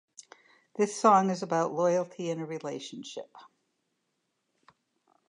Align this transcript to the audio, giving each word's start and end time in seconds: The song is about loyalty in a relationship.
The 0.77 0.87
song 0.87 1.29
is 1.29 1.43
about 1.43 1.73
loyalty 1.75 2.31
in 2.31 2.39
a 2.39 2.45
relationship. 2.47 3.31